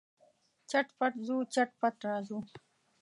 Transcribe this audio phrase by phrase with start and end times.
[0.69, 2.37] چټ پټ ځو، چټ پټ راځو.